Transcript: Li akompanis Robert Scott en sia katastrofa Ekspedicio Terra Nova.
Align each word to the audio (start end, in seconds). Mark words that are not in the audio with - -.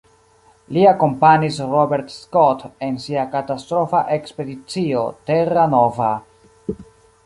Li 0.77 0.85
akompanis 0.91 1.59
Robert 1.73 2.09
Scott 2.15 2.65
en 2.89 2.99
sia 3.05 3.29
katastrofa 3.37 4.03
Ekspedicio 4.19 5.09
Terra 5.31 5.73
Nova. 5.79 6.15